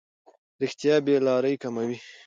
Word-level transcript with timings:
رښتیا 0.61 0.95
بې 1.05 1.15
لارۍ 1.25 1.55
کموي. 1.63 1.97